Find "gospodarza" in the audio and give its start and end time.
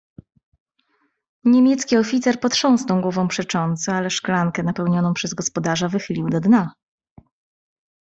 5.33-5.87